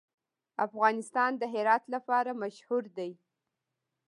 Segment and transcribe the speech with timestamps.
[0.65, 3.11] افغانستان د هرات لپاره مشهور دی.